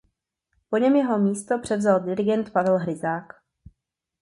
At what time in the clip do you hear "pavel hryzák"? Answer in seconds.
2.53-3.33